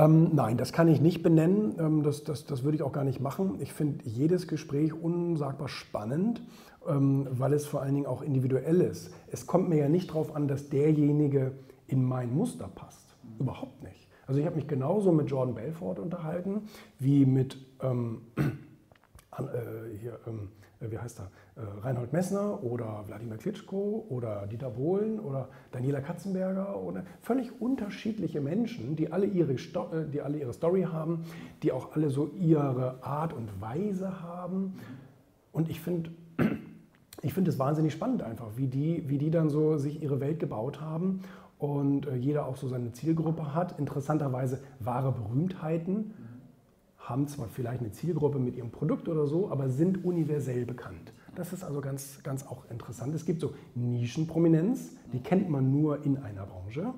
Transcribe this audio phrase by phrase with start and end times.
[0.00, 1.74] Ähm, nein, das kann ich nicht benennen.
[1.78, 3.56] Ähm, das, das, das würde ich auch gar nicht machen.
[3.60, 6.42] Ich finde jedes Gespräch unsagbar spannend,
[6.88, 9.12] ähm, weil es vor allen Dingen auch individuell ist.
[9.30, 11.52] Es kommt mir ja nicht darauf an, dass derjenige
[11.86, 13.14] in mein Muster passt.
[13.38, 14.08] Überhaupt nicht.
[14.26, 16.62] Also ich habe mich genauso mit Jordan Belfort unterhalten
[16.98, 18.42] wie mit ähm, äh,
[20.00, 20.48] hier, ähm,
[20.80, 21.30] äh, wie heißt er,
[21.62, 28.40] äh, Reinhold Messner oder Wladimir Klitschko oder Dieter Bohlen oder Daniela Katzenberger oder völlig unterschiedliche
[28.40, 31.24] Menschen, die alle ihre, die alle ihre Story haben,
[31.62, 34.74] die auch alle so ihre Art und Weise haben.
[35.52, 36.10] Und ich finde
[37.22, 40.38] ich finde es wahnsinnig spannend einfach, wie die, wie die dann so sich ihre Welt
[40.40, 41.20] gebaut haben
[41.58, 43.78] und jeder auch so seine Zielgruppe hat.
[43.78, 46.14] Interessanterweise wahre Berühmtheiten
[47.10, 51.12] haben zwar vielleicht eine Zielgruppe mit ihrem Produkt oder so, aber sind universell bekannt.
[51.34, 53.14] Das ist also ganz, ganz auch interessant.
[53.14, 56.94] Es gibt so Nischenprominenz, die kennt man nur in einer Branche.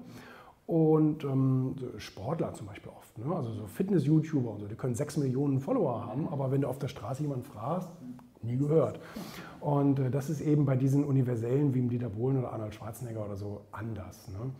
[0.66, 3.34] Und ähm, Sportler zum Beispiel oft, ne?
[3.34, 6.78] also so Fitness-YouTuber und so, die können sechs Millionen Follower haben, aber wenn du auf
[6.78, 7.88] der Straße jemanden fragst,
[8.42, 9.00] nie gehört.
[9.60, 13.24] Und äh, das ist eben bei diesen Universellen wie im Dieter Bohlen oder Arnold Schwarzenegger
[13.24, 14.28] oder so anders.
[14.28, 14.50] Ne?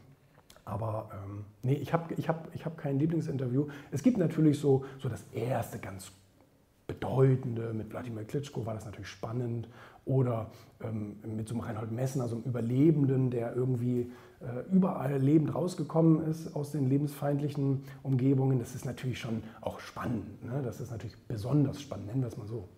[0.64, 3.66] Aber ähm, nee, ich habe ich hab, ich hab kein Lieblingsinterview.
[3.90, 6.12] Es gibt natürlich so, so das erste ganz
[6.86, 9.68] bedeutende, mit Wladimir Klitschko war das natürlich spannend.
[10.04, 10.50] Oder
[10.82, 14.10] ähm, mit so einem Reinhold Messner, so einem Überlebenden, der irgendwie
[14.40, 18.58] äh, überall lebend rausgekommen ist aus den lebensfeindlichen Umgebungen.
[18.58, 20.44] Das ist natürlich schon auch spannend.
[20.44, 20.60] Ne?
[20.64, 22.68] Das ist natürlich besonders spannend, nennen wir es mal so.